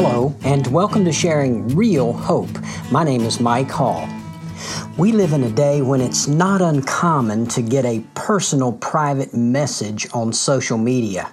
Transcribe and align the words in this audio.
Hello, 0.00 0.32
and 0.44 0.64
welcome 0.68 1.04
to 1.06 1.12
Sharing 1.12 1.74
Real 1.74 2.12
Hope. 2.12 2.56
My 2.92 3.02
name 3.02 3.22
is 3.22 3.40
Mike 3.40 3.68
Hall. 3.68 4.08
We 4.96 5.10
live 5.10 5.32
in 5.32 5.42
a 5.42 5.50
day 5.50 5.82
when 5.82 6.00
it's 6.00 6.28
not 6.28 6.62
uncommon 6.62 7.48
to 7.48 7.62
get 7.62 7.84
a 7.84 8.04
personal, 8.14 8.74
private 8.74 9.34
message 9.34 10.06
on 10.14 10.32
social 10.32 10.78
media. 10.78 11.32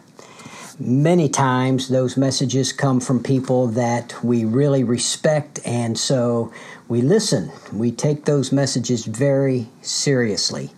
Many 0.80 1.30
times, 1.30 1.90
those 1.90 2.18
messages 2.18 2.74
come 2.74 3.00
from 3.00 3.22
people 3.22 3.68
that 3.68 4.16
we 4.24 4.46
really 4.46 4.84
respect, 4.84 5.60
and 5.64 5.96
so 5.96 6.52
we 6.88 7.02
listen. 7.02 7.52
We 7.72 7.92
take 7.92 8.26
those 8.26 8.52
messages 8.52 9.06
very 9.06 9.70
seriously. 9.84 10.72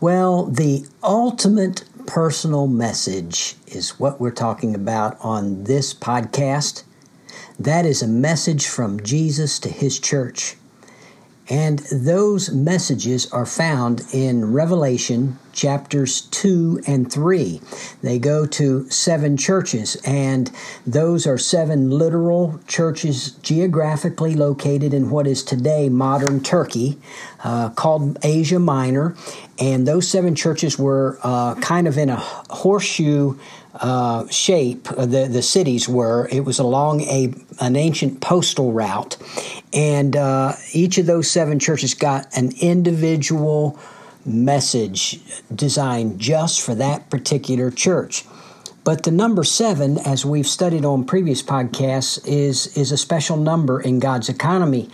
Well, 0.00 0.44
the 0.44 0.86
ultimate 1.02 1.82
personal 2.06 2.68
message 2.68 3.56
is 3.66 3.98
what 3.98 4.20
we're 4.20 4.30
talking 4.30 4.76
about 4.76 5.16
on 5.20 5.64
this 5.64 5.92
podcast. 5.92 6.84
That 7.58 7.86
is 7.86 8.02
a 8.02 8.08
message 8.08 8.66
from 8.66 9.02
Jesus 9.02 9.58
to 9.60 9.68
his 9.68 9.98
church. 9.98 10.56
And 11.52 11.80
those 11.92 12.50
messages 12.50 13.30
are 13.30 13.44
found 13.44 14.06
in 14.10 14.54
Revelation 14.54 15.38
chapters 15.52 16.22
2 16.22 16.80
and 16.86 17.12
3. 17.12 17.60
They 18.02 18.18
go 18.18 18.46
to 18.46 18.88
seven 18.88 19.36
churches, 19.36 19.96
and 20.06 20.50
those 20.86 21.26
are 21.26 21.36
seven 21.36 21.90
literal 21.90 22.58
churches 22.66 23.32
geographically 23.42 24.34
located 24.34 24.94
in 24.94 25.10
what 25.10 25.26
is 25.26 25.42
today 25.42 25.90
modern 25.90 26.42
Turkey, 26.42 26.98
uh, 27.44 27.68
called 27.68 28.16
Asia 28.22 28.58
Minor. 28.58 29.14
And 29.58 29.86
those 29.86 30.08
seven 30.08 30.34
churches 30.34 30.78
were 30.78 31.18
uh, 31.22 31.56
kind 31.56 31.86
of 31.86 31.98
in 31.98 32.08
a 32.08 32.16
horseshoe 32.16 33.36
uh, 33.74 34.26
shape 34.28 34.90
uh, 34.92 35.06
the 35.06 35.28
the 35.28 35.42
cities 35.42 35.88
were. 35.88 36.28
It 36.30 36.44
was 36.44 36.58
along 36.58 37.02
a 37.02 37.32
an 37.60 37.76
ancient 37.76 38.20
postal 38.20 38.72
route, 38.72 39.16
and 39.72 40.16
uh, 40.16 40.54
each 40.72 40.98
of 40.98 41.06
those 41.06 41.30
seven 41.30 41.58
churches 41.58 41.94
got 41.94 42.26
an 42.36 42.52
individual 42.60 43.78
message 44.24 45.20
designed 45.54 46.18
just 46.18 46.60
for 46.60 46.74
that 46.74 47.10
particular 47.10 47.70
church. 47.70 48.24
But 48.84 49.04
the 49.04 49.10
number 49.12 49.44
seven, 49.44 49.98
as 49.98 50.24
we've 50.24 50.46
studied 50.46 50.84
on 50.84 51.04
previous 51.04 51.42
podcasts, 51.42 52.20
is 52.26 52.76
is 52.76 52.90
a 52.90 52.96
special 52.96 53.36
number 53.36 53.80
in 53.80 54.00
God's 54.00 54.28
economy 54.28 54.90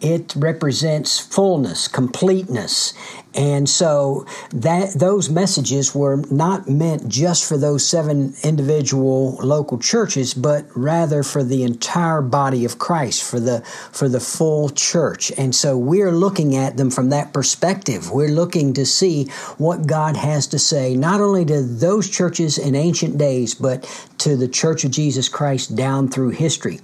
it 0.00 0.34
represents 0.34 1.18
fullness, 1.18 1.88
completeness. 1.88 2.94
And 3.34 3.68
so 3.68 4.26
that 4.52 4.94
those 4.94 5.30
messages 5.30 5.94
were 5.94 6.16
not 6.30 6.68
meant 6.68 7.08
just 7.08 7.48
for 7.48 7.56
those 7.56 7.86
seven 7.86 8.34
individual 8.42 9.38
local 9.42 9.78
churches, 9.78 10.34
but 10.34 10.66
rather 10.74 11.22
for 11.22 11.44
the 11.44 11.62
entire 11.62 12.22
body 12.22 12.64
of 12.64 12.78
Christ, 12.78 13.22
for 13.22 13.38
the 13.38 13.60
for 13.92 14.08
the 14.08 14.18
full 14.18 14.70
church. 14.70 15.30
And 15.38 15.54
so 15.54 15.76
we're 15.78 16.10
looking 16.10 16.56
at 16.56 16.76
them 16.76 16.90
from 16.90 17.10
that 17.10 17.32
perspective. 17.32 18.10
We're 18.10 18.28
looking 18.28 18.72
to 18.74 18.84
see 18.84 19.26
what 19.58 19.86
God 19.86 20.16
has 20.16 20.48
to 20.48 20.58
say, 20.58 20.96
not 20.96 21.20
only 21.20 21.44
to 21.44 21.62
those 21.62 22.10
churches 22.10 22.58
in 22.58 22.74
ancient 22.74 23.16
days, 23.16 23.54
but 23.54 23.84
to 24.18 24.36
the 24.36 24.48
church 24.48 24.84
of 24.84 24.90
Jesus 24.90 25.28
Christ 25.28 25.76
down 25.76 26.08
through 26.08 26.30
history. 26.30 26.80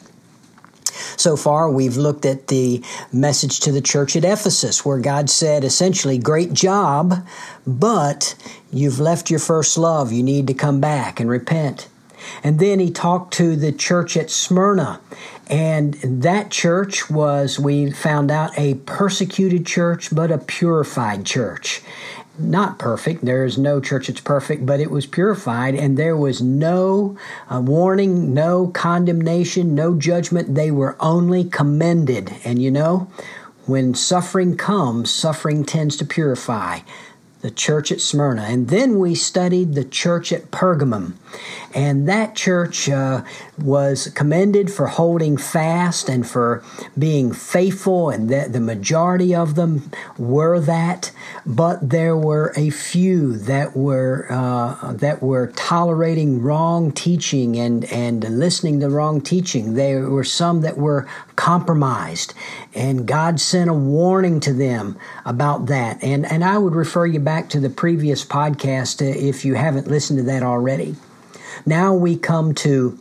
So 1.26 1.34
far, 1.34 1.68
we've 1.68 1.96
looked 1.96 2.24
at 2.24 2.46
the 2.46 2.84
message 3.12 3.58
to 3.58 3.72
the 3.72 3.80
church 3.80 4.14
at 4.14 4.24
Ephesus, 4.24 4.84
where 4.84 5.00
God 5.00 5.28
said 5.28 5.64
essentially, 5.64 6.18
Great 6.18 6.52
job, 6.52 7.26
but 7.66 8.36
you've 8.72 9.00
left 9.00 9.28
your 9.28 9.40
first 9.40 9.76
love. 9.76 10.12
You 10.12 10.22
need 10.22 10.46
to 10.46 10.54
come 10.54 10.80
back 10.80 11.18
and 11.18 11.28
repent. 11.28 11.88
And 12.44 12.60
then 12.60 12.78
he 12.78 12.92
talked 12.92 13.34
to 13.34 13.56
the 13.56 13.72
church 13.72 14.16
at 14.16 14.30
Smyrna. 14.30 15.00
And 15.48 15.94
that 15.94 16.52
church 16.52 17.10
was, 17.10 17.58
we 17.58 17.90
found 17.90 18.30
out, 18.30 18.56
a 18.56 18.74
persecuted 18.74 19.66
church, 19.66 20.14
but 20.14 20.30
a 20.30 20.38
purified 20.38 21.26
church 21.26 21.82
not 22.38 22.78
perfect. 22.78 23.24
There 23.24 23.44
is 23.44 23.58
no 23.58 23.80
church 23.80 24.08
that's 24.08 24.20
perfect, 24.20 24.66
but 24.66 24.80
it 24.80 24.90
was 24.90 25.06
purified, 25.06 25.74
and 25.74 25.96
there 25.96 26.16
was 26.16 26.42
no 26.42 27.16
uh, 27.48 27.60
warning, 27.60 28.34
no 28.34 28.68
condemnation, 28.68 29.74
no 29.74 29.94
judgment. 29.94 30.54
They 30.54 30.70
were 30.70 30.96
only 31.00 31.44
commended. 31.44 32.32
And 32.44 32.60
you 32.60 32.70
know, 32.70 33.10
when 33.66 33.94
suffering 33.94 34.56
comes, 34.56 35.10
suffering 35.10 35.64
tends 35.64 35.96
to 35.96 36.04
purify 36.04 36.80
the 37.40 37.50
church 37.50 37.92
at 37.92 38.00
Smyrna. 38.00 38.42
And 38.42 38.68
then 38.68 38.98
we 38.98 39.14
studied 39.14 39.74
the 39.74 39.84
church 39.84 40.32
at 40.32 40.50
Pergamum. 40.50 41.14
And 41.74 42.08
that 42.08 42.34
church 42.34 42.88
uh, 42.88 43.22
was 43.58 44.08
commended 44.08 44.72
for 44.72 44.86
holding 44.86 45.36
fast 45.36 46.08
and 46.08 46.26
for 46.26 46.64
being 46.98 47.32
faithful, 47.32 48.10
and 48.10 48.28
that 48.30 48.52
the 48.52 48.60
majority 48.60 49.34
of 49.34 49.54
them 49.54 49.90
were 50.16 50.58
that. 50.60 51.12
But 51.44 51.90
there 51.90 52.16
were 52.16 52.52
a 52.56 52.70
few 52.70 53.36
that 53.36 53.76
were 53.76 54.26
uh, 54.30 54.92
that 54.94 55.22
were 55.22 55.48
tolerating 55.48 56.42
wrong 56.42 56.92
teaching 56.92 57.56
and 57.58 57.84
and 57.86 58.24
listening 58.38 58.80
to 58.80 58.88
wrong 58.88 59.20
teaching. 59.20 59.74
There 59.74 60.08
were 60.08 60.24
some 60.24 60.62
that 60.62 60.78
were 60.78 61.06
compromised, 61.36 62.34
and 62.74 63.06
God 63.06 63.40
sent 63.40 63.70
a 63.70 63.74
warning 63.74 64.40
to 64.40 64.52
them 64.52 64.98
about 65.24 65.66
that. 65.66 66.02
And 66.02 66.24
and 66.26 66.42
I 66.44 66.58
would 66.58 66.74
refer 66.74 67.06
you 67.06 67.20
back 67.20 67.48
to 67.50 67.60
the 67.60 67.70
previous 67.70 68.24
podcast 68.24 69.02
uh, 69.02 69.18
if 69.18 69.44
you 69.44 69.54
haven't 69.54 69.88
listened 69.88 70.18
to 70.18 70.24
that 70.24 70.42
already. 70.42 70.96
Now 71.64 71.94
we 71.94 72.16
come 72.16 72.54
to 72.56 72.98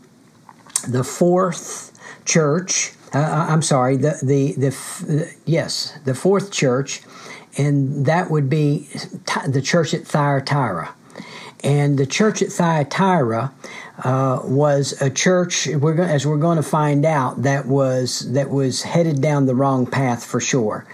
the 0.88 1.04
fourth 1.04 1.92
church. 2.26 2.94
Uh, 3.14 3.20
uh 3.20 3.46
I'm 3.50 3.62
sorry, 3.62 3.98
the, 3.98 4.20
the, 4.22 4.52
the, 4.54 5.36
yes, 5.46 5.98
the 6.06 6.16
fourth 6.16 6.52
church, 6.52 7.02
and 7.58 8.06
that 8.06 8.30
would 8.30 8.50
be 8.50 8.90
the 9.48 9.62
church 9.62 9.94
at 9.94 10.06
Thyatira. 10.06 10.94
And 11.64 11.98
the 11.98 12.06
church 12.06 12.42
at 12.42 12.52
Thyatira 12.52 13.52
uh, 14.04 14.42
was 14.44 15.02
a 15.02 15.10
church. 15.10 15.68
We're 15.68 16.00
as 16.02 16.28
we're 16.28 16.38
going 16.38 16.58
to 16.58 16.64
find 16.64 17.06
out 17.06 17.44
that 17.44 17.66
was 17.66 18.32
that 18.34 18.50
was 18.50 18.84
headed 18.84 19.22
down 19.22 19.46
the 19.46 19.56
wrong 19.56 19.88
path 19.88 20.24
for 20.24 20.40
sure. 20.40 20.86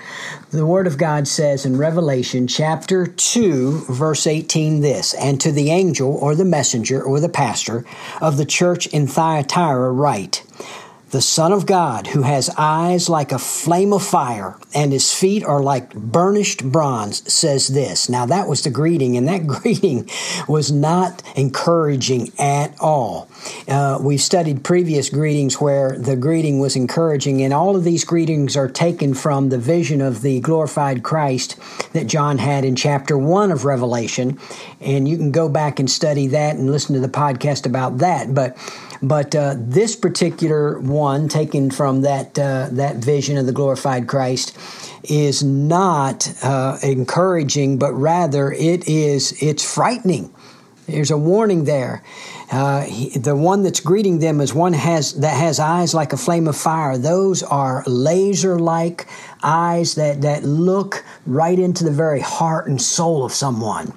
The 0.52 0.66
Word 0.66 0.88
of 0.88 0.98
God 0.98 1.28
says 1.28 1.66
in 1.66 1.78
Revelation 1.78 2.48
chapter 2.48 3.06
two, 3.08 3.80
verse 3.90 4.28
eighteen, 4.28 4.82
this: 4.82 5.14
"And 5.16 5.42
to 5.42 5.52
the 5.52 5.72
angel 5.72 6.16
or 6.16 6.36
the 6.36 6.46
messenger 6.46 7.02
or 7.02 7.20
the 7.20 7.30
pastor 7.30 7.84
of 8.22 8.38
the 8.38 8.46
church 8.46 8.88
in 8.88 9.08
Thyatira 9.08 9.92
write." 9.92 10.44
The 11.12 11.22
Son 11.22 11.52
of 11.52 11.66
God, 11.66 12.08
who 12.08 12.22
has 12.22 12.50
eyes 12.58 13.10
like 13.10 13.32
a 13.32 13.40
flame 13.40 13.92
of 13.92 14.02
fire 14.02 14.58
and 14.74 14.94
his 14.94 15.14
feet 15.14 15.44
are 15.44 15.62
like 15.62 15.94
burnished 15.94 16.64
bronze, 16.64 17.32
says 17.32 17.68
this. 17.68 18.08
Now, 18.08 18.26
that 18.26 18.48
was 18.48 18.62
the 18.62 18.70
greeting, 18.70 19.18
and 19.18 19.28
that 19.28 19.46
greeting 19.62 20.10
was 20.48 20.72
not 20.72 21.22
encouraging 21.36 22.32
at 22.40 22.74
all. 22.80 23.30
Uh, 23.68 24.00
we've 24.02 24.22
studied 24.22 24.64
previous 24.64 25.10
greetings 25.10 25.60
where 25.60 25.98
the 25.98 26.16
greeting 26.16 26.60
was 26.60 26.76
encouraging, 26.78 27.42
and 27.42 27.54
all 27.54 27.76
of 27.76 27.84
these 27.84 28.06
greetings 28.06 28.56
are 28.56 28.70
taken 28.70 29.14
from 29.14 29.50
the 29.50 29.58
vision 29.58 30.02
of 30.02 30.22
the 30.22 30.40
glorified 30.40 31.04
Christ 31.04 31.60
that 31.92 32.08
John 32.08 32.38
had 32.38 32.64
in 32.64 32.76
chapter 32.76 33.18
1 33.18 33.52
of 33.52 33.66
Revelation. 33.66 34.40
And 34.80 35.08
you 35.08 35.18
can 35.18 35.32
go 35.32 35.50
back 35.50 35.80
and 35.80 35.90
study 35.90 36.28
that 36.28 36.56
and 36.56 36.72
listen 36.72 36.96
to 36.96 37.02
the 37.02 37.10
podcast 37.10 37.66
about 37.66 37.98
that. 37.98 38.34
But 38.34 38.58
but 39.02 39.36
uh, 39.36 39.56
this 39.58 39.96
particular 39.96 40.80
one, 40.80 41.28
taken 41.28 41.72
from 41.72 42.02
that 42.02 42.38
uh, 42.38 42.70
that 42.72 42.98
vision 42.98 43.38
of 43.38 43.46
the 43.46 43.52
glorified 43.52 44.08
Christ, 44.08 44.58
is 45.04 45.44
not 45.44 46.32
uh, 46.44 46.78
encouraging, 46.84 47.78
but 47.78 47.94
rather 47.94 48.52
it 48.52 48.88
is 48.88 49.42
it's 49.42 49.74
frightening. 49.74 50.34
There's 50.88 51.12
a 51.12 51.18
warning 51.18 51.64
there. 51.64 52.03
Uh, 52.52 52.82
he, 52.82 53.18
the 53.18 53.36
one 53.36 53.64
that's 53.64 53.80
greeting 53.80 54.20
them 54.20 54.42
is 54.42 54.53
one 54.53 54.74
has 54.74 55.14
that 55.14 55.38
has 55.38 55.59
eyes 55.59 55.94
like 55.94 56.14
a 56.14 56.18
flame 56.18 56.47
of 56.47 56.58
fire. 56.58 56.97
Those 56.97 57.44
are 57.44 57.84
laser-like 57.88 59.08
eyes 59.42 59.96
that 59.96 60.22
that 60.22 60.44
look 60.44 61.04
right 61.26 61.58
into 61.58 61.84
the 61.84 61.92
very 61.92 62.20
heart 62.20 62.68
and 62.68 62.82
soul 62.82 63.24
of 63.24 63.32
someone 63.32 63.94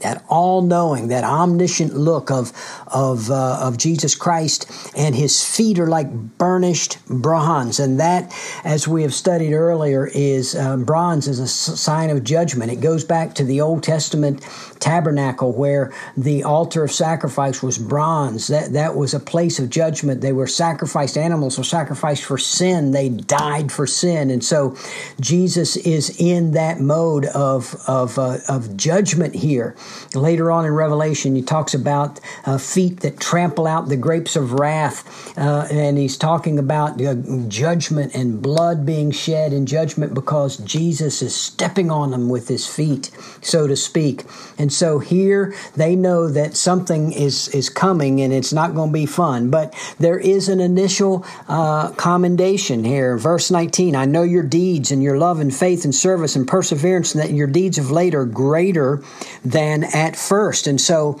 that 0.00 0.24
all-knowing, 0.28 1.08
that 1.08 1.24
omniscient 1.24 1.94
look 1.94 2.30
of 2.30 2.52
of 2.88 3.30
uh, 3.30 3.58
of 3.60 3.76
Jesus 3.76 4.14
Christ, 4.14 4.70
and 4.96 5.14
his 5.14 5.44
feet 5.44 5.78
are 5.78 5.86
like 5.86 6.10
burnished 6.38 6.98
bronze, 7.08 7.80
and 7.80 8.00
that, 8.00 8.32
as 8.64 8.86
we 8.86 9.02
have 9.02 9.14
studied 9.14 9.54
earlier, 9.54 10.06
is 10.06 10.54
uh, 10.54 10.76
bronze 10.76 11.28
is 11.28 11.40
a 11.40 11.46
sign 11.46 12.10
of 12.10 12.24
judgment. 12.24 12.70
It 12.70 12.80
goes 12.80 13.04
back 13.04 13.34
to 13.36 13.44
the 13.44 13.60
Old 13.60 13.82
Testament 13.82 14.46
tabernacle 14.78 15.52
where 15.52 15.92
the 16.16 16.44
altar 16.44 16.84
of 16.84 16.92
sacrifice 16.92 17.62
was 17.62 17.78
bronze. 17.78 18.48
That 18.48 18.72
that 18.72 18.96
was 18.96 19.14
a 19.14 19.20
place 19.20 19.58
of 19.58 19.70
judgment. 19.70 20.20
They 20.20 20.32
were 20.32 20.46
sacrificed 20.46 21.16
animals 21.16 21.58
were 21.58 21.64
sacrificed 21.64 22.24
for 22.24 22.38
sin. 22.38 22.90
They 22.92 23.08
died 23.08 23.72
for 23.72 23.86
sin, 23.86 24.30
and 24.30 24.44
so 24.44 24.76
Jesus 25.20 25.76
is 25.76 26.20
in 26.20 26.52
that 26.52 26.80
mode 26.80 27.26
of 27.26 27.74
of 27.86 28.18
uh, 28.18 28.38
of 28.48 28.76
judgment 28.76 29.34
here 29.34 29.74
later 30.14 30.50
on 30.50 30.64
in 30.64 30.72
Revelation, 30.72 31.36
he 31.36 31.42
talks 31.42 31.74
about 31.74 32.20
uh, 32.44 32.58
feet 32.58 33.00
that 33.00 33.20
trample 33.20 33.66
out 33.66 33.88
the 33.88 33.96
grapes 33.96 34.36
of 34.36 34.52
wrath, 34.54 35.36
uh, 35.38 35.66
and 35.70 35.98
he's 35.98 36.16
talking 36.16 36.58
about 36.58 37.00
uh, 37.00 37.14
judgment 37.48 38.14
and 38.14 38.42
blood 38.42 38.86
being 38.86 39.10
shed 39.10 39.52
in 39.52 39.66
judgment 39.66 40.14
because 40.14 40.56
Jesus 40.58 41.22
is 41.22 41.34
stepping 41.34 41.90
on 41.90 42.10
them 42.10 42.28
with 42.28 42.48
his 42.48 42.66
feet, 42.66 43.10
so 43.40 43.66
to 43.66 43.76
speak. 43.76 44.24
And 44.58 44.72
so 44.72 44.98
here 44.98 45.54
they 45.74 45.96
know 45.96 46.28
that 46.28 46.56
something 46.56 47.12
is 47.12 47.48
is 47.48 47.68
coming, 47.68 48.20
and 48.20 48.32
it's 48.32 48.52
not 48.52 48.74
going 48.74 48.90
to 48.90 48.94
be 48.94 49.06
fun. 49.06 49.50
But 49.50 49.74
there 49.98 50.18
is 50.18 50.48
an 50.48 50.60
initial 50.60 51.24
uh, 51.48 51.92
commendation 51.92 52.84
here, 52.84 53.16
verse 53.16 53.50
19. 53.50 53.94
I 53.96 54.04
know 54.04 54.22
your 54.22 54.42
deeds 54.42 54.90
and 54.90 55.02
your 55.02 55.18
love 55.18 55.40
and 55.40 55.54
faith 55.54 55.84
and 55.84 55.94
service 55.94 56.36
and 56.36 56.46
perseverance, 56.46 57.14
and 57.14 57.22
that 57.22 57.32
your 57.32 57.46
deeds 57.46 57.78
of 57.78 57.90
late 57.90 58.14
are 58.14 58.24
greater 58.24 59.02
than 59.44 59.75
at 59.84 60.16
first. 60.16 60.66
And 60.66 60.80
so 60.80 61.20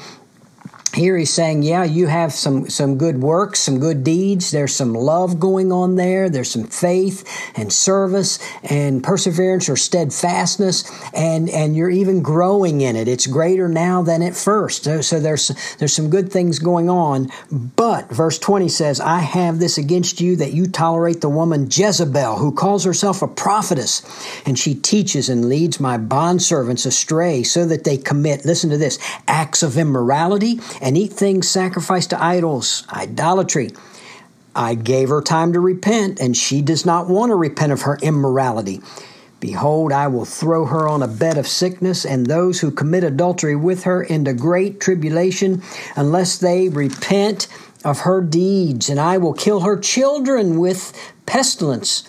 here 0.96 1.16
he's 1.18 1.32
saying, 1.32 1.62
yeah, 1.62 1.84
you 1.84 2.06
have 2.06 2.32
some 2.32 2.70
some 2.70 2.96
good 2.96 3.20
works, 3.20 3.60
some 3.60 3.78
good 3.78 4.02
deeds. 4.02 4.50
There's 4.50 4.74
some 4.74 4.94
love 4.94 5.38
going 5.38 5.70
on 5.70 5.96
there. 5.96 6.30
There's 6.30 6.50
some 6.50 6.64
faith 6.64 7.22
and 7.54 7.70
service 7.70 8.38
and 8.62 9.04
perseverance 9.04 9.68
or 9.68 9.76
steadfastness, 9.76 10.90
and 11.12 11.50
and 11.50 11.76
you're 11.76 11.90
even 11.90 12.22
growing 12.22 12.80
in 12.80 12.96
it. 12.96 13.08
It's 13.08 13.26
greater 13.26 13.68
now 13.68 14.02
than 14.02 14.22
at 14.22 14.34
first. 14.34 14.84
So, 14.84 15.02
so 15.02 15.20
there's 15.20 15.48
there's 15.78 15.92
some 15.92 16.08
good 16.08 16.32
things 16.32 16.58
going 16.58 16.88
on. 16.88 17.30
But 17.50 18.08
verse 18.10 18.38
20 18.38 18.68
says, 18.68 18.98
I 18.98 19.18
have 19.18 19.58
this 19.58 19.76
against 19.76 20.20
you 20.20 20.36
that 20.36 20.54
you 20.54 20.66
tolerate 20.66 21.20
the 21.20 21.28
woman 21.28 21.68
Jezebel, 21.70 22.38
who 22.38 22.52
calls 22.52 22.84
herself 22.84 23.20
a 23.20 23.28
prophetess, 23.28 24.02
and 24.46 24.58
she 24.58 24.74
teaches 24.74 25.28
and 25.28 25.48
leads 25.48 25.78
my 25.78 25.98
bondservants 25.98 26.86
astray, 26.86 27.42
so 27.42 27.66
that 27.66 27.84
they 27.84 27.98
commit. 27.98 28.46
Listen 28.46 28.70
to 28.70 28.78
this: 28.78 28.98
acts 29.28 29.62
of 29.62 29.76
immorality 29.76 30.58
and 30.86 30.96
eat 30.96 31.12
things 31.12 31.48
sacrificed 31.48 32.10
to 32.10 32.22
idols, 32.22 32.84
idolatry. 32.92 33.70
I 34.54 34.76
gave 34.76 35.08
her 35.08 35.20
time 35.20 35.52
to 35.54 35.58
repent, 35.58 36.20
and 36.20 36.36
she 36.36 36.62
does 36.62 36.86
not 36.86 37.08
want 37.08 37.30
to 37.30 37.34
repent 37.34 37.72
of 37.72 37.82
her 37.82 37.98
immorality. 38.02 38.80
Behold, 39.40 39.90
I 39.90 40.06
will 40.06 40.24
throw 40.24 40.64
her 40.64 40.86
on 40.86 41.02
a 41.02 41.08
bed 41.08 41.38
of 41.38 41.48
sickness, 41.48 42.06
and 42.06 42.24
those 42.24 42.60
who 42.60 42.70
commit 42.70 43.02
adultery 43.02 43.56
with 43.56 43.82
her 43.82 44.00
into 44.00 44.32
great 44.32 44.78
tribulation, 44.78 45.60
unless 45.96 46.38
they 46.38 46.68
repent 46.68 47.48
of 47.84 48.02
her 48.02 48.20
deeds. 48.20 48.88
And 48.88 49.00
I 49.00 49.18
will 49.18 49.34
kill 49.34 49.62
her 49.62 49.76
children 49.76 50.56
with 50.56 50.92
pestilence 51.26 52.04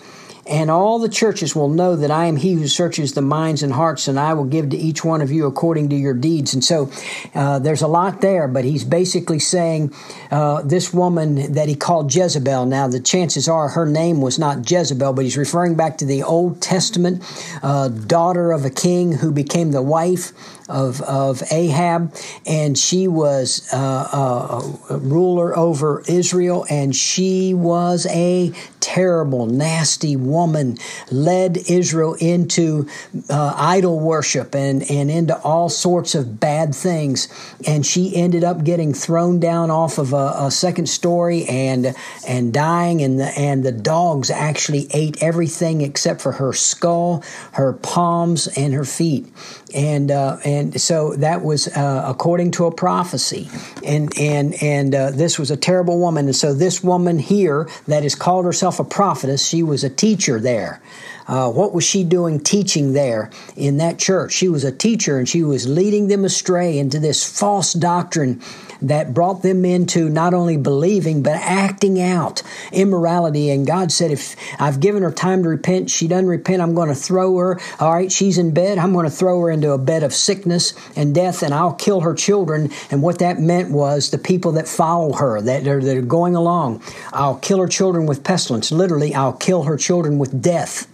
and 0.48 0.70
all 0.70 0.98
the 0.98 1.08
churches 1.08 1.54
will 1.54 1.68
know 1.68 1.96
that 1.96 2.10
I 2.10 2.24
am 2.26 2.36
he 2.36 2.54
who 2.54 2.66
searches 2.66 3.12
the 3.12 3.22
minds 3.22 3.62
and 3.62 3.72
hearts, 3.72 4.08
and 4.08 4.18
I 4.18 4.32
will 4.34 4.44
give 4.44 4.70
to 4.70 4.76
each 4.76 5.04
one 5.04 5.20
of 5.20 5.30
you 5.30 5.46
according 5.46 5.90
to 5.90 5.96
your 5.96 6.14
deeds. 6.14 6.54
And 6.54 6.64
so 6.64 6.90
uh, 7.34 7.58
there's 7.58 7.82
a 7.82 7.88
lot 7.88 8.20
there, 8.20 8.48
but 8.48 8.64
he's 8.64 8.84
basically 8.84 9.38
saying 9.38 9.92
uh, 10.30 10.62
this 10.62 10.92
woman 10.92 11.52
that 11.52 11.68
he 11.68 11.74
called 11.74 12.14
Jezebel. 12.14 12.66
Now, 12.66 12.88
the 12.88 13.00
chances 13.00 13.48
are 13.48 13.68
her 13.68 13.86
name 13.86 14.20
was 14.20 14.38
not 14.38 14.70
Jezebel, 14.70 15.12
but 15.12 15.24
he's 15.24 15.36
referring 15.36 15.74
back 15.76 15.98
to 15.98 16.06
the 16.06 16.22
Old 16.22 16.62
Testament 16.62 17.22
uh, 17.62 17.88
daughter 17.88 18.52
of 18.52 18.64
a 18.64 18.70
king 18.70 19.12
who 19.12 19.30
became 19.30 19.72
the 19.72 19.82
wife 19.82 20.32
of, 20.68 21.00
of 21.02 21.42
Ahab, 21.50 22.14
and 22.46 22.78
she 22.78 23.08
was 23.08 23.68
uh, 23.72 24.60
a 24.90 24.98
ruler 24.98 25.56
over 25.56 26.02
Israel, 26.08 26.66
and 26.68 26.94
she 26.94 27.54
was 27.54 28.06
a 28.10 28.52
terrible, 28.80 29.46
nasty 29.46 30.16
woman, 30.16 30.78
led 31.10 31.58
Israel 31.68 32.14
into 32.14 32.88
uh, 33.28 33.54
idol 33.56 34.00
worship 34.00 34.54
and, 34.54 34.82
and 34.90 35.10
into 35.10 35.38
all 35.40 35.68
sorts 35.68 36.14
of 36.14 36.40
bad 36.40 36.74
things. 36.74 37.28
And 37.66 37.84
she 37.84 38.16
ended 38.16 38.44
up 38.44 38.64
getting 38.64 38.94
thrown 38.94 39.40
down 39.40 39.70
off 39.70 39.98
of 39.98 40.12
a, 40.12 40.32
a 40.38 40.50
second 40.50 40.88
story 40.88 41.44
and 41.46 41.94
and 42.26 42.52
dying. 42.52 43.02
And 43.02 43.20
the, 43.20 43.38
and 43.38 43.62
the 43.62 43.72
dogs 43.72 44.30
actually 44.30 44.88
ate 44.92 45.22
everything 45.22 45.82
except 45.82 46.20
for 46.20 46.32
her 46.32 46.52
skull, 46.52 47.22
her 47.52 47.74
palms, 47.74 48.46
and 48.48 48.72
her 48.72 48.84
feet. 48.84 49.26
And 49.74 50.10
uh, 50.10 50.38
and 50.58 50.80
so 50.80 51.14
that 51.16 51.42
was 51.42 51.68
uh, 51.68 52.04
according 52.06 52.50
to 52.52 52.66
a 52.66 52.70
prophecy. 52.74 53.48
And 53.84 54.12
and 54.18 54.60
and 54.62 54.94
uh, 54.94 55.10
this 55.10 55.38
was 55.38 55.50
a 55.50 55.56
terrible 55.56 55.98
woman. 55.98 56.26
And 56.26 56.36
so 56.36 56.52
this 56.52 56.82
woman 56.82 57.18
here 57.18 57.68
that 57.86 58.04
is 58.04 58.14
called 58.14 58.44
herself 58.44 58.80
a 58.80 58.84
prophetess. 58.84 59.46
She 59.46 59.62
was 59.62 59.84
a 59.84 59.90
teacher 59.90 60.40
there. 60.40 60.80
Uh, 61.28 61.50
what 61.50 61.74
was 61.74 61.84
she 61.84 62.02
doing 62.02 62.40
teaching 62.40 62.94
there 62.94 63.30
in 63.54 63.76
that 63.76 63.98
church? 63.98 64.32
She 64.32 64.48
was 64.48 64.64
a 64.64 64.72
teacher 64.72 65.18
and 65.18 65.28
she 65.28 65.42
was 65.42 65.68
leading 65.68 66.08
them 66.08 66.24
astray 66.24 66.78
into 66.78 66.98
this 66.98 67.22
false 67.22 67.74
doctrine 67.74 68.40
that 68.80 69.12
brought 69.12 69.42
them 69.42 69.64
into 69.64 70.08
not 70.08 70.32
only 70.32 70.56
believing 70.56 71.22
but 71.22 71.36
acting 71.36 72.00
out 72.00 72.42
immorality. 72.72 73.50
And 73.50 73.66
God 73.66 73.92
said, 73.92 74.10
If 74.10 74.36
I've 74.58 74.80
given 74.80 75.02
her 75.02 75.10
time 75.10 75.42
to 75.42 75.48
repent, 75.48 75.90
she 75.90 76.08
doesn't 76.08 76.28
repent, 76.28 76.62
I'm 76.62 76.74
going 76.74 76.88
to 76.88 76.94
throw 76.94 77.36
her. 77.36 77.60
All 77.78 77.92
right, 77.92 78.10
she's 78.10 78.38
in 78.38 78.54
bed, 78.54 78.78
I'm 78.78 78.92
going 78.92 79.04
to 79.04 79.10
throw 79.10 79.40
her 79.42 79.50
into 79.50 79.72
a 79.72 79.78
bed 79.78 80.02
of 80.02 80.14
sickness 80.14 80.72
and 80.96 81.14
death, 81.14 81.42
and 81.42 81.52
I'll 81.52 81.74
kill 81.74 82.00
her 82.00 82.14
children. 82.14 82.70
And 82.90 83.02
what 83.02 83.18
that 83.18 83.38
meant 83.38 83.70
was 83.70 84.10
the 84.10 84.18
people 84.18 84.52
that 84.52 84.68
follow 84.68 85.12
her, 85.14 85.40
that 85.42 85.66
are, 85.66 85.82
that 85.82 85.96
are 85.96 86.02
going 86.02 86.34
along, 86.34 86.82
I'll 87.12 87.36
kill 87.36 87.58
her 87.58 87.68
children 87.68 88.06
with 88.06 88.24
pestilence. 88.24 88.72
Literally, 88.72 89.14
I'll 89.14 89.32
kill 89.32 89.64
her 89.64 89.76
children 89.76 90.18
with 90.18 90.40
death. 90.40 90.86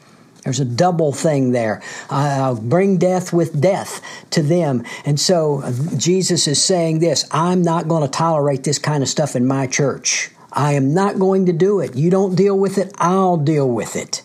There's 0.44 0.60
a 0.60 0.64
double 0.64 1.12
thing 1.12 1.52
there. 1.52 1.82
I'll 2.10 2.56
bring 2.56 2.98
death 2.98 3.32
with 3.32 3.60
death 3.60 4.02
to 4.30 4.42
them. 4.42 4.84
And 5.04 5.18
so 5.18 5.62
uh, 5.62 5.72
Jesus 5.96 6.46
is 6.46 6.62
saying 6.62 6.98
this 6.98 7.26
I'm 7.30 7.62
not 7.62 7.88
going 7.88 8.02
to 8.02 8.08
tolerate 8.08 8.62
this 8.64 8.78
kind 8.78 9.02
of 9.02 9.08
stuff 9.08 9.34
in 9.34 9.46
my 9.46 9.66
church. 9.66 10.30
I 10.52 10.74
am 10.74 10.94
not 10.94 11.18
going 11.18 11.46
to 11.46 11.52
do 11.52 11.80
it. 11.80 11.96
You 11.96 12.10
don't 12.10 12.36
deal 12.36 12.56
with 12.56 12.78
it, 12.78 12.92
I'll 12.98 13.38
deal 13.38 13.68
with 13.68 13.96
it. 13.96 14.22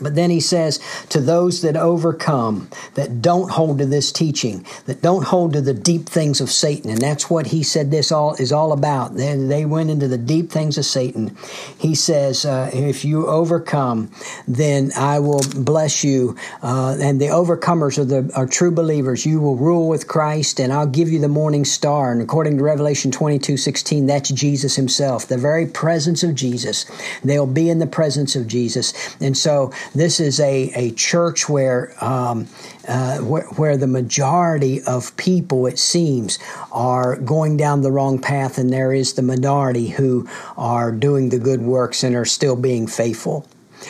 But 0.00 0.14
then 0.14 0.30
he 0.30 0.40
says, 0.40 0.80
to 1.10 1.20
those 1.20 1.62
that 1.62 1.76
overcome, 1.76 2.68
that 2.94 3.22
don't 3.22 3.50
hold 3.50 3.78
to 3.78 3.86
this 3.86 4.12
teaching, 4.12 4.66
that 4.86 5.02
don't 5.02 5.24
hold 5.24 5.52
to 5.52 5.60
the 5.60 5.74
deep 5.74 6.08
things 6.08 6.40
of 6.40 6.50
Satan, 6.50 6.90
and 6.90 7.00
that's 7.00 7.30
what 7.30 7.46
he 7.46 7.62
said 7.62 7.90
this 7.90 8.10
all 8.10 8.34
is 8.34 8.52
all 8.52 8.72
about. 8.72 9.14
They, 9.14 9.36
they 9.36 9.64
went 9.64 9.90
into 9.90 10.08
the 10.08 10.18
deep 10.18 10.50
things 10.50 10.78
of 10.78 10.84
Satan. 10.84 11.36
He 11.78 11.94
says, 11.94 12.44
uh, 12.44 12.70
if 12.72 13.04
you 13.04 13.26
overcome, 13.26 14.10
then 14.48 14.90
I 14.96 15.20
will 15.20 15.42
bless 15.56 16.04
you. 16.04 16.36
Uh, 16.62 16.96
and 17.00 17.20
the 17.20 17.26
overcomers 17.26 17.98
are 17.98 18.04
the 18.04 18.30
are 18.34 18.46
true 18.46 18.70
believers. 18.70 19.24
You 19.24 19.40
will 19.40 19.56
rule 19.56 19.88
with 19.88 20.08
Christ, 20.08 20.60
and 20.60 20.72
I'll 20.72 20.86
give 20.86 21.08
you 21.08 21.20
the 21.20 21.28
morning 21.28 21.64
star. 21.64 22.12
And 22.12 22.20
according 22.20 22.58
to 22.58 22.64
Revelation 22.64 23.10
22, 23.10 23.56
16, 23.56 24.06
that's 24.06 24.30
Jesus 24.30 24.76
himself, 24.76 25.26
the 25.26 25.38
very 25.38 25.66
presence 25.66 26.22
of 26.22 26.34
Jesus. 26.34 26.86
They'll 27.22 27.46
be 27.46 27.68
in 27.68 27.78
the 27.78 27.86
presence 27.86 28.36
of 28.36 28.46
Jesus. 28.46 28.92
And 29.20 29.36
so 29.36 29.72
this 29.94 30.20
is 30.20 30.40
a, 30.40 30.70
a 30.74 30.90
church 30.92 31.48
where, 31.48 31.94
um, 32.04 32.46
uh, 32.88 33.18
where, 33.18 33.44
where 33.56 33.76
the 33.76 33.86
majority 33.86 34.82
of 34.82 35.16
people, 35.16 35.66
it 35.66 35.78
seems, 35.78 36.38
are 36.72 37.16
going 37.16 37.56
down 37.56 37.82
the 37.82 37.92
wrong 37.92 38.18
path, 38.18 38.58
and 38.58 38.72
there 38.72 38.92
is 38.92 39.14
the 39.14 39.22
minority 39.22 39.88
who 39.88 40.28
are 40.56 40.92
doing 40.92 41.28
the 41.28 41.38
good 41.38 41.62
works 41.62 42.02
and 42.02 42.14
are 42.14 42.24
still 42.24 42.56
being 42.56 42.86
faithful. 42.86 43.46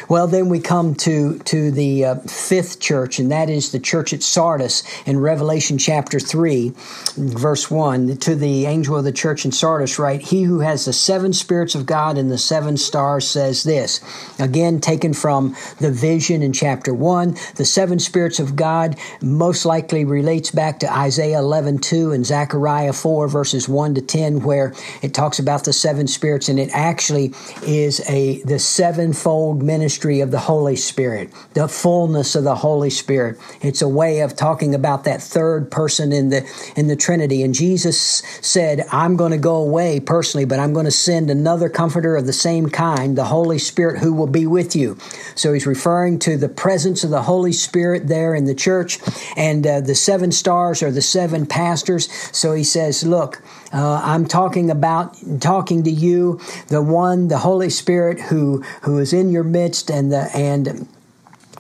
Well, 0.09 0.27
then 0.27 0.49
we 0.49 0.61
come 0.61 0.95
to, 0.97 1.39
to 1.41 1.71
the 1.71 2.05
uh, 2.05 2.15
fifth 2.21 2.81
church, 2.81 3.19
and 3.19 3.31
that 3.31 3.49
is 3.49 3.73
the 3.73 3.79
church 3.79 4.13
at 4.13 4.23
Sardis 4.23 4.83
in 5.07 5.21
Revelation 5.21 5.79
chapter 5.79 6.19
3, 6.19 6.73
verse 7.17 7.71
1. 7.71 8.17
To 8.19 8.35
the 8.35 8.67
angel 8.67 8.97
of 8.97 9.05
the 9.05 9.13
church 9.13 9.45
in 9.45 9.53
Sardis, 9.53 9.99
write? 9.99 10.23
He 10.23 10.43
who 10.43 10.61
has 10.61 10.85
the 10.85 10.93
seven 10.93 11.33
spirits 11.33 11.75
of 11.75 11.87
God 11.87 12.19
and 12.19 12.31
the 12.31 12.39
seven 12.39 12.77
stars 12.77 13.29
says 13.29 13.63
this. 13.63 14.01
Again, 14.39 14.81
taken 14.81 15.15
from 15.15 15.57
the 15.79 15.91
vision 15.91 16.43
in 16.43 16.53
chapter 16.53 16.93
1. 16.93 17.37
The 17.57 17.65
seven 17.65 17.99
spirits 17.99 18.41
of 18.41 18.57
God 18.57 18.97
most 19.23 19.65
likely 19.65 20.05
relates 20.05 20.51
back 20.51 20.81
to 20.81 20.93
Isaiah 20.93 21.39
11 21.39 21.79
2 21.79 22.13
and 22.13 22.27
Zechariah 22.27 22.93
4, 22.93 23.29
verses 23.29 23.69
1 23.69 23.95
to 23.95 24.03
10, 24.03 24.43
where 24.43 24.75
it 25.03 25.15
talks 25.15 25.39
about 25.39 25.65
the 25.65 25.73
seven 25.73 26.07
spirits, 26.07 26.49
and 26.49 26.59
it 26.59 26.71
actually 26.73 27.33
is 27.67 28.01
a 28.09 28.43
the 28.43 28.59
sevenfold 28.59 29.63
ministry 29.63 29.84
ministry 29.85 30.21
of 30.21 30.31
the 30.31 30.39
Holy 30.39 30.77
Spirit, 30.77 31.31
the 31.53 31.69
fullness 31.69 32.35
of 32.35 32.43
the 32.43 32.55
Holy 32.55 32.89
Spirit. 32.89 33.39
It's 33.61 33.83
a 33.83 33.89
way 33.89 34.21
of 34.21 34.35
talking 34.35 34.75
about 34.75 35.05
that 35.05 35.21
third 35.21 35.71
person 35.71 36.11
in 36.11 36.31
the 36.31 36.43
in 36.75 36.87
the 36.87 36.97
Trinity. 36.97 37.43
And 37.43 37.53
Jesus 37.53 38.23
said, 38.41 38.87
"I'm 38.91 39.15
going 39.17 39.33
to 39.33 39.37
go 39.53 39.57
away 39.57 40.01
personally, 40.01 40.47
but 40.47 40.59
I'm 40.59 40.73
going 40.73 40.87
to 40.87 40.91
send 40.91 41.29
another 41.29 41.69
comforter 41.69 42.17
of 42.17 42.25
the 42.25 42.33
same 42.33 42.71
kind, 42.71 43.15
the 43.15 43.25
Holy 43.25 43.59
Spirit 43.59 43.99
who 43.99 44.15
will 44.15 44.27
be 44.27 44.47
with 44.47 44.75
you." 44.75 44.97
So 45.35 45.53
he's 45.53 45.67
referring 45.67 46.19
to 46.21 46.39
the 46.39 46.49
presence 46.49 47.05
of 47.05 47.11
the 47.11 47.25
Holy 47.25 47.53
Spirit 47.53 48.09
there 48.09 48.35
in 48.35 48.47
the 48.47 48.55
church, 48.55 49.01
and 49.37 49.67
uh, 49.67 49.81
the 49.83 49.95
seven 49.95 50.33
stars 50.33 50.83
are 50.83 50.93
the 50.93 51.03
seven 51.03 51.45
pastors. 51.45 52.11
So 52.33 52.55
he 52.55 52.65
says, 52.65 53.05
"Look, 53.05 53.43
uh, 53.75 54.01
I'm 54.05 54.27
talking 54.27 54.71
about 54.71 55.17
talking 55.41 55.83
to 55.83 55.91
you, 55.91 56.41
the 56.69 56.81
one, 56.81 57.27
the 57.27 57.39
Holy 57.39 57.71
Spirit 57.71 58.21
who 58.21 58.63
who 58.83 58.99
is 58.99 59.13
in 59.13 59.31
your 59.31 59.43
midst, 59.43 59.91
and 59.91 60.13
the 60.13 60.31
and 60.33 60.87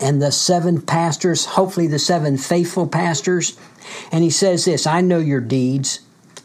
and 0.01 0.23
the 0.23 0.31
seven 0.31 0.81
pastors, 0.81 1.45
hopefully 1.45 1.89
the 1.89 1.99
seven 1.99 2.39
faithful 2.39 2.87
pastors. 2.87 3.59
And 4.13 4.23
he 4.23 4.31
says 4.31 4.65
this 4.65 4.87
I 4.87 5.01
know 5.01 5.19
your 5.19 5.41
deeds. 5.41 6.01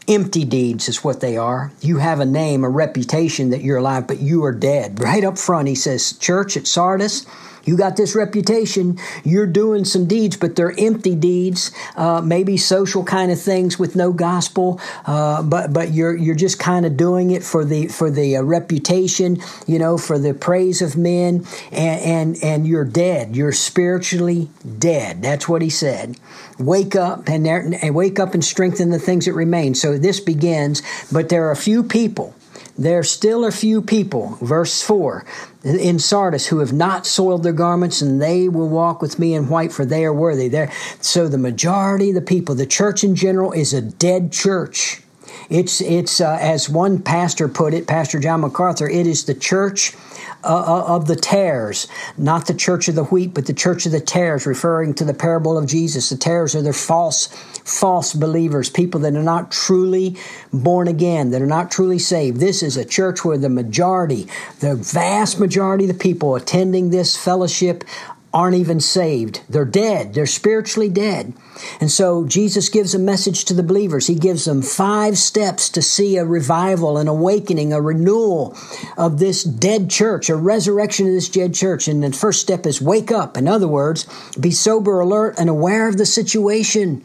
Empty 0.08 0.44
deeds 0.44 0.88
is 0.88 1.04
what 1.04 1.20
they 1.20 1.36
are. 1.36 1.70
You 1.80 1.98
have 1.98 2.18
a 2.18 2.26
name, 2.26 2.64
a 2.64 2.68
reputation 2.68 3.50
that 3.50 3.62
you're 3.62 3.76
alive, 3.76 4.08
but 4.08 4.18
you 4.18 4.42
are 4.44 4.52
dead. 4.52 4.98
Right 4.98 5.22
up 5.22 5.38
front, 5.38 5.68
he 5.68 5.76
says, 5.76 6.14
Church 6.14 6.56
at 6.56 6.66
Sardis, 6.66 7.26
you 7.70 7.76
got 7.76 7.96
this 7.96 8.16
reputation. 8.16 8.98
You're 9.22 9.46
doing 9.46 9.84
some 9.84 10.06
deeds, 10.06 10.36
but 10.36 10.56
they're 10.56 10.74
empty 10.76 11.14
deeds, 11.14 11.70
uh, 11.94 12.20
maybe 12.20 12.56
social 12.56 13.04
kind 13.04 13.30
of 13.30 13.40
things 13.40 13.78
with 13.78 13.94
no 13.94 14.12
gospel. 14.12 14.80
Uh, 15.06 15.40
but 15.44 15.72
but 15.72 15.92
you're 15.92 16.16
you're 16.16 16.34
just 16.34 16.58
kind 16.58 16.84
of 16.84 16.96
doing 16.96 17.30
it 17.30 17.44
for 17.44 17.64
the 17.64 17.86
for 17.86 18.10
the 18.10 18.38
uh, 18.38 18.42
reputation, 18.42 19.40
you 19.68 19.78
know, 19.78 19.96
for 19.96 20.18
the 20.18 20.34
praise 20.34 20.82
of 20.82 20.96
men, 20.96 21.46
and 21.70 22.00
and 22.00 22.36
and 22.42 22.66
you're 22.66 22.84
dead. 22.84 23.36
You're 23.36 23.52
spiritually 23.52 24.50
dead. 24.80 25.22
That's 25.22 25.48
what 25.48 25.62
he 25.62 25.70
said. 25.70 26.18
Wake 26.58 26.96
up 26.96 27.28
and, 27.28 27.46
and 27.46 27.94
wake 27.94 28.18
up 28.18 28.34
and 28.34 28.44
strengthen 28.44 28.90
the 28.90 28.98
things 28.98 29.26
that 29.26 29.34
remain. 29.34 29.76
So 29.76 29.96
this 29.96 30.18
begins, 30.18 30.82
but 31.12 31.28
there 31.28 31.46
are 31.46 31.52
a 31.52 31.56
few 31.56 31.84
people 31.84 32.34
there 32.80 33.02
still 33.02 33.44
are 33.44 33.52
few 33.52 33.82
people, 33.82 34.38
verse 34.40 34.80
4, 34.80 35.22
in 35.64 35.98
Sardis 35.98 36.46
who 36.46 36.60
have 36.60 36.72
not 36.72 37.06
soiled 37.06 37.42
their 37.42 37.52
garments, 37.52 38.00
and 38.00 38.22
they 38.22 38.48
will 38.48 38.70
walk 38.70 39.02
with 39.02 39.18
me 39.18 39.34
in 39.34 39.50
white, 39.50 39.70
for 39.70 39.84
they 39.84 40.02
are 40.06 40.14
worthy. 40.14 40.48
There, 40.48 40.72
so 40.98 41.28
the 41.28 41.36
majority 41.36 42.08
of 42.08 42.14
the 42.14 42.22
people, 42.22 42.54
the 42.54 42.64
church 42.64 43.04
in 43.04 43.14
general, 43.14 43.52
is 43.52 43.74
a 43.74 43.82
dead 43.82 44.32
church. 44.32 45.02
It's 45.50 45.82
it's 45.82 46.22
uh, 46.22 46.38
as 46.40 46.70
one 46.70 47.02
pastor 47.02 47.48
put 47.48 47.74
it, 47.74 47.86
Pastor 47.86 48.18
John 48.18 48.40
MacArthur. 48.40 48.88
It 48.88 49.06
is 49.06 49.24
the 49.24 49.34
church 49.34 49.94
uh, 50.42 50.48
uh, 50.48 50.84
of 50.94 51.06
the 51.06 51.16
tares, 51.16 51.86
not 52.16 52.46
the 52.46 52.54
church 52.54 52.88
of 52.88 52.94
the 52.94 53.04
wheat, 53.04 53.34
but 53.34 53.46
the 53.46 53.52
church 53.52 53.86
of 53.86 53.92
the 53.92 54.00
tares, 54.00 54.46
referring 54.46 54.94
to 54.94 55.04
the 55.04 55.14
parable 55.14 55.58
of 55.58 55.66
Jesus. 55.66 56.08
The 56.08 56.16
tares 56.16 56.54
are 56.54 56.62
the 56.62 56.72
false, 56.72 57.26
false 57.64 58.14
believers, 58.14 58.70
people 58.70 59.00
that 59.00 59.14
are 59.14 59.22
not 59.22 59.52
truly 59.52 60.16
born 60.52 60.88
again, 60.88 61.30
that 61.30 61.42
are 61.42 61.46
not 61.46 61.70
truly 61.70 61.98
saved. 61.98 62.40
This 62.40 62.62
is 62.62 62.76
a 62.76 62.84
church 62.84 63.24
where 63.24 63.38
the 63.38 63.48
majority, 63.48 64.28
the 64.60 64.76
vast 64.76 65.38
majority 65.38 65.84
of 65.84 65.88
the 65.88 66.02
people 66.02 66.34
attending 66.34 66.90
this 66.90 67.16
fellowship 67.16 67.84
aren't 68.32 68.56
even 68.56 68.78
saved. 68.80 69.42
They're 69.48 69.64
dead. 69.64 70.14
They're 70.14 70.26
spiritually 70.26 70.88
dead. 70.88 71.32
And 71.80 71.90
so 71.90 72.24
Jesus 72.24 72.68
gives 72.68 72.94
a 72.94 72.98
message 72.98 73.44
to 73.46 73.54
the 73.54 73.62
believers. 73.62 74.06
He 74.06 74.14
gives 74.14 74.44
them 74.44 74.62
five 74.62 75.18
steps 75.18 75.68
to 75.70 75.82
see 75.82 76.16
a 76.16 76.24
revival, 76.24 76.96
an 76.96 77.08
awakening, 77.08 77.72
a 77.72 77.80
renewal 77.80 78.56
of 78.96 79.18
this 79.18 79.42
dead 79.42 79.90
church, 79.90 80.30
a 80.30 80.36
resurrection 80.36 81.06
of 81.06 81.12
this 81.12 81.28
dead 81.28 81.54
church. 81.54 81.88
And 81.88 82.02
the 82.04 82.12
first 82.12 82.40
step 82.40 82.66
is 82.66 82.80
wake 82.80 83.10
up. 83.10 83.36
In 83.36 83.48
other 83.48 83.68
words, 83.68 84.06
be 84.38 84.52
sober, 84.52 85.00
alert, 85.00 85.34
and 85.38 85.50
aware 85.50 85.88
of 85.88 85.98
the 85.98 86.06
situation. 86.06 87.02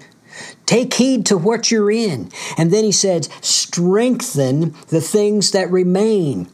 Take 0.65 0.94
heed 0.94 1.25
to 1.27 1.38
what 1.38 1.72
you're 1.72 1.91
in. 1.91 2.29
And 2.58 2.72
then 2.72 2.84
he 2.84 2.91
says, 2.91 3.29
strengthen 3.41 4.75
the 4.89 5.01
things 5.01 5.51
that 5.51 5.72
remain. 5.72 6.50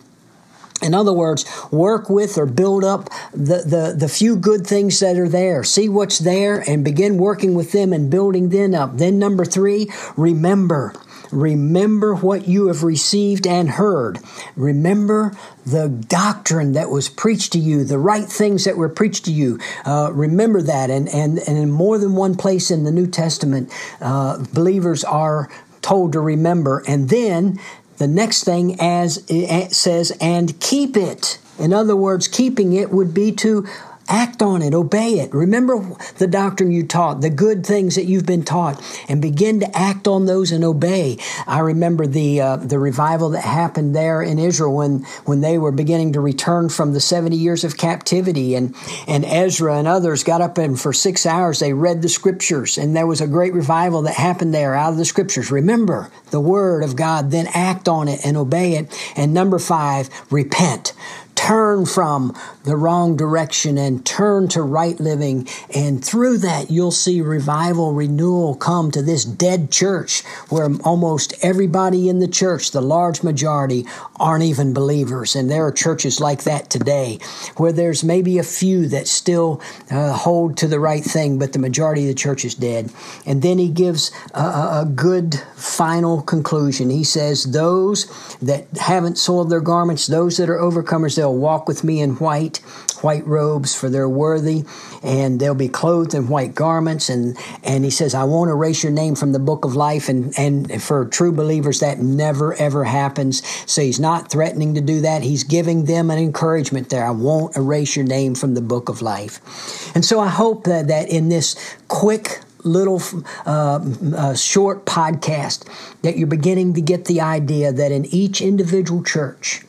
In 0.82 0.94
other 0.94 1.14
words, 1.14 1.46
work 1.72 2.10
with 2.10 2.38
or 2.38 2.46
build 2.46 2.84
up 2.84 3.10
the, 3.32 3.64
the, 3.66 3.96
the 3.98 4.10
few 4.10 4.36
good 4.36 4.66
things 4.66 5.00
that 5.00 5.18
are 5.18 5.30
there. 5.30 5.64
See 5.64 5.90
what's 5.90 6.20
there 6.20 6.64
and 6.68 6.84
begin 6.84 7.18
working 7.18 7.54
with 7.54 7.72
them 7.72 7.94
and 7.94 8.10
building 8.10 8.50
them 8.50 8.74
up. 8.74 8.98
Then, 8.98 9.20
number 9.20 9.46
three, 9.46 9.92
remember. 10.18 10.94
Remember 11.32 12.14
what 12.14 12.48
you 12.48 12.68
have 12.68 12.84
received 12.84 13.48
and 13.48 13.70
heard. 13.70 14.20
Remember 14.58 15.32
the 15.66 15.88
doctrine 15.88 16.74
that 16.74 16.90
was 16.90 17.08
preached 17.08 17.54
to 17.54 17.60
you, 17.60 17.86
the 17.86 17.98
right 17.98 18.26
things 18.26 18.66
that 18.66 18.76
were 18.76 18.90
preached 18.90 19.26
to 19.26 19.32
you. 19.32 19.60
Uh, 19.86 20.12
remember 20.14 20.62
that. 20.62 20.90
And, 20.90 21.08
and, 21.10 21.40
and 21.40 21.58
in 21.58 21.72
more 21.72 21.98
than 21.98 22.16
one 22.16 22.36
place 22.36 22.70
in 22.70 22.84
the 22.84 22.92
New 22.92 23.08
Testament, 23.08 23.72
uh, 24.02 24.44
believers 24.54 25.04
are 25.06 25.50
told 25.82 26.12
to 26.14 26.20
remember. 26.20 26.84
And 26.88 27.10
then 27.10 27.60
the 28.02 28.08
next 28.08 28.44
thing 28.44 28.82
as 28.82 29.24
it 29.28 29.74
says, 29.74 30.12
and 30.20 30.60
keep 30.60 30.98
it. 30.98 31.38
In 31.60 31.72
other 31.72 31.96
words, 31.96 32.28
keeping 32.28 32.74
it 32.74 32.90
would 32.90 33.14
be 33.14 33.32
to 33.34 33.68
Act 34.14 34.42
on 34.42 34.62
it, 34.62 34.74
obey 34.74 35.20
it. 35.20 35.34
Remember 35.34 35.96
the 36.18 36.28
doctrine 36.28 36.70
you 36.70 36.86
taught, 36.86 37.22
the 37.22 37.30
good 37.30 37.66
things 37.66 37.96
that 37.96 38.04
you've 38.04 38.26
been 38.26 38.44
taught, 38.44 38.84
and 39.08 39.22
begin 39.22 39.62
to 39.62 39.78
act 39.78 40.06
on 40.06 40.26
those 40.26 40.52
and 40.52 40.66
obey. 40.66 41.18
I 41.48 41.60
remember 41.60 42.06
the 42.06 42.42
uh, 42.42 42.58
the 42.58 42.78
revival 42.78 43.30
that 43.30 43.46
happened 43.46 43.96
there 43.96 44.22
in 44.22 44.38
Israel 44.38 44.76
when 44.76 45.06
when 45.24 45.40
they 45.40 45.58
were 45.58 45.72
beginning 45.72 46.12
to 46.14 46.20
return 46.20 46.68
from 46.68 46.92
the 46.92 47.00
seventy 47.00 47.38
years 47.38 47.64
of 47.64 47.78
captivity, 47.78 48.54
and 48.54 48.76
and 49.08 49.24
Ezra 49.24 49.78
and 49.78 49.88
others 49.88 50.26
got 50.26 50.42
up 50.42 50.58
and 50.58 50.78
for 50.78 50.92
six 50.92 51.26
hours 51.26 51.60
they 51.60 51.72
read 51.72 52.02
the 52.02 52.10
scriptures, 52.10 52.78
and 52.78 52.94
there 52.94 53.08
was 53.08 53.22
a 53.22 53.28
great 53.28 53.54
revival 53.54 54.02
that 54.02 54.16
happened 54.16 54.54
there 54.54 54.76
out 54.76 54.92
of 54.92 54.98
the 54.98 55.06
scriptures. 55.06 55.52
Remember 55.52 56.12
the 56.32 56.42
word 56.42 56.84
of 56.84 56.98
God, 56.98 57.32
then 57.32 57.48
act 57.54 57.88
on 57.88 58.10
it 58.10 58.26
and 58.26 58.36
obey 58.36 58.74
it. 58.74 58.92
And 59.16 59.34
number 59.34 59.58
five, 59.58 60.10
repent 60.30 60.92
turn 61.36 61.86
from 61.86 62.36
the 62.64 62.78
wrong 62.78 63.18
direction 63.18 63.78
and 63.78 64.06
turn 64.06 64.48
to 64.48 64.62
right 64.62 65.00
living. 65.00 65.48
And 65.74 66.04
through 66.04 66.40
that, 66.40 66.70
you'll 66.70 66.92
see 66.92 67.22
revival, 67.22 67.94
renewal 67.94 68.56
come 68.56 68.92
to 68.92 69.02
this 69.02 69.26
dead 69.26 69.72
church 69.72 70.22
where 70.50 70.70
almost 70.84 71.34
everybody 71.42 72.10
in 72.10 72.20
the 72.20 72.28
church, 72.28 72.72
the 72.72 72.82
large 72.82 73.24
majority, 73.24 73.86
aren't 74.20 74.44
even 74.44 74.74
believers. 74.74 75.36
And 75.36 75.50
there 75.50 75.66
are 75.66 75.72
churches 75.72 76.20
like 76.20 76.44
that 76.44 76.70
today 76.70 77.18
where 77.58 77.72
there's 77.72 78.04
maybe 78.04 78.38
a 78.38 78.44
few 78.44 78.88
that 78.90 79.08
still 79.08 79.62
uh, 79.90 80.14
hold 80.14 80.58
to 80.58 80.68
the 80.68 80.80
right 80.80 81.04
thing, 81.04 81.40
but 81.40 81.54
the 81.54 81.60
majority 81.60 82.04
of 82.04 82.08
the 82.08 82.14
church 82.14 82.46
is 82.46 82.56
dead. 82.56 82.92
And 83.26 83.42
then 83.42 83.58
he 83.58 83.70
gives 83.70 84.12
a, 84.34 84.42
a 84.84 84.92
good 84.94 85.42
final 85.56 86.22
conclusion. 86.22 86.90
He 86.90 87.04
says, 87.04 87.46
Those 87.46 88.06
that 88.42 88.68
haven't 88.78 89.18
soiled 89.18 89.50
their 89.50 89.62
garments, 89.62 90.08
those 90.08 90.38
that 90.38 90.50
are 90.50 90.58
overcomers, 90.58 91.16
they'll 91.16 91.31
walk 91.32 91.68
with 91.68 91.84
me 91.84 92.02
in 92.02 92.16
white, 92.16 92.58
white 93.02 93.26
robes, 93.26 93.76
for 93.76 93.90
they're 93.90 94.10
worthy, 94.10 94.64
and 95.04 95.40
they'll 95.40 95.56
be 95.56 95.68
clothed 95.68 96.14
in 96.14 96.28
white 96.28 96.56
garments. 96.56 97.10
And, 97.10 97.38
and 97.64 97.84
he 97.84 97.92
says, 97.92 98.14
I 98.14 98.24
won't 98.24 98.50
erase 98.50 98.84
your 98.84 98.92
name 98.92 99.16
from 99.16 99.32
the 99.32 99.40
book 99.40 99.66
of 99.66 99.76
life. 99.76 100.10
And, 100.10 100.34
and 100.38 100.82
for 100.82 101.06
true 101.06 101.32
believers, 101.32 101.80
that 101.80 102.00
never, 102.00 102.54
ever 102.56 102.84
happens. 102.84 103.46
So 103.70 103.82
he's 103.82 104.00
not 104.00 104.30
threatening 104.30 104.76
to 104.76 104.82
do 104.82 105.02
that. 105.02 105.24
He's 105.24 105.44
giving 105.44 105.86
them 105.86 106.12
an 106.12 106.20
encouragement 106.20 106.90
there. 106.90 107.06
I 107.06 107.12
won't 107.12 107.56
erase 107.56 107.96
your 107.96 108.06
name 108.06 108.36
from 108.36 108.54
the 108.54 108.62
book 108.62 108.90
of 108.90 109.02
life. 109.02 109.96
And 109.96 110.06
so 110.06 110.20
I 110.20 110.28
hope 110.28 110.66
that, 110.66 110.88
that 110.88 111.10
in 111.10 111.30
this 111.30 111.56
quick, 111.88 112.42
little 112.64 113.02
uh, 113.46 113.80
uh, 114.16 114.36
short 114.36 114.86
podcast 114.86 115.68
that 116.04 116.18
you're 116.18 116.28
beginning 116.28 116.74
to 116.76 116.82
get 116.82 117.06
the 117.06 117.22
idea 117.22 117.72
that 117.72 117.92
in 117.92 118.06
each 118.06 118.42
individual 118.42 119.04
church 119.04 119.64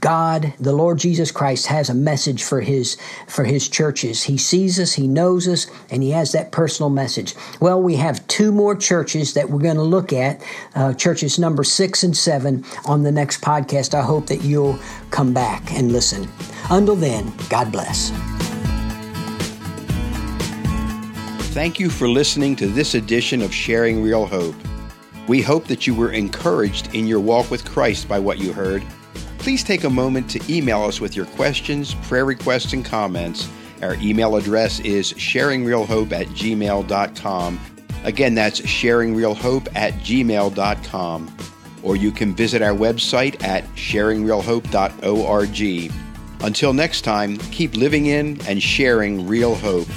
God, 0.00 0.54
the 0.60 0.72
Lord 0.72 0.98
Jesus 0.98 1.32
Christ, 1.32 1.66
has 1.66 1.90
a 1.90 1.94
message 1.94 2.44
for 2.44 2.60
his 2.60 2.96
for 3.26 3.44
his 3.44 3.68
churches. 3.68 4.22
He 4.22 4.38
sees 4.38 4.78
us, 4.78 4.92
he 4.92 5.08
knows 5.08 5.48
us, 5.48 5.66
and 5.90 6.02
he 6.02 6.10
has 6.10 6.32
that 6.32 6.52
personal 6.52 6.88
message. 6.88 7.34
Well, 7.60 7.82
we 7.82 7.96
have 7.96 8.26
two 8.28 8.52
more 8.52 8.76
churches 8.76 9.34
that 9.34 9.50
we're 9.50 9.58
going 9.58 9.76
to 9.76 9.82
look 9.82 10.12
at, 10.12 10.40
uh, 10.76 10.94
churches 10.94 11.38
number 11.38 11.64
six 11.64 12.04
and 12.04 12.16
seven, 12.16 12.64
on 12.84 13.02
the 13.02 13.10
next 13.10 13.40
podcast. 13.40 13.92
I 13.92 14.02
hope 14.02 14.26
that 14.26 14.42
you'll 14.42 14.78
come 15.10 15.34
back 15.34 15.72
and 15.72 15.90
listen. 15.90 16.28
Until 16.70 16.96
then, 16.96 17.32
God 17.48 17.72
bless. 17.72 18.10
Thank 21.54 21.80
you 21.80 21.90
for 21.90 22.08
listening 22.08 22.54
to 22.56 22.68
this 22.68 22.94
edition 22.94 23.42
of 23.42 23.52
Sharing 23.52 24.00
Real 24.00 24.26
Hope. 24.26 24.54
We 25.26 25.42
hope 25.42 25.64
that 25.64 25.88
you 25.88 25.94
were 25.94 26.12
encouraged 26.12 26.94
in 26.94 27.08
your 27.08 27.18
walk 27.18 27.50
with 27.50 27.64
Christ 27.64 28.08
by 28.08 28.20
what 28.20 28.38
you 28.38 28.52
heard 28.52 28.84
please 29.48 29.64
take 29.64 29.84
a 29.84 29.90
moment 29.90 30.28
to 30.28 30.38
email 30.54 30.82
us 30.82 31.00
with 31.00 31.16
your 31.16 31.24
questions, 31.24 31.94
prayer 32.02 32.26
requests, 32.26 32.74
and 32.74 32.84
comments. 32.84 33.48
Our 33.80 33.94
email 33.94 34.36
address 34.36 34.78
is 34.80 35.14
sharingrealhope 35.14 36.12
at 36.12 36.26
gmail.com. 36.26 37.60
Again, 38.04 38.34
that's 38.34 38.60
sharingrealhope 38.60 39.74
at 39.74 39.94
gmail.com. 39.94 41.36
Or 41.82 41.96
you 41.96 42.12
can 42.12 42.34
visit 42.34 42.60
our 42.60 42.74
website 42.74 43.42
at 43.42 43.64
sharingrealhope.org. 43.68 45.92
Until 46.42 46.74
next 46.74 47.00
time, 47.00 47.38
keep 47.38 47.74
living 47.74 48.04
in 48.04 48.38
and 48.46 48.62
sharing 48.62 49.26
real 49.26 49.54
hope. 49.54 49.88